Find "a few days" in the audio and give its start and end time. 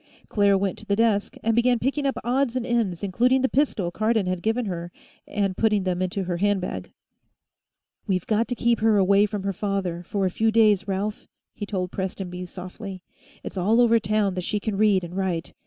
10.25-10.87